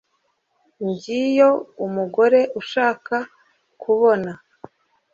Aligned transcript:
Ngiyo 0.87 1.49
umugore 1.85 2.39
ushaka 2.59 3.15
kukubona 3.27 4.31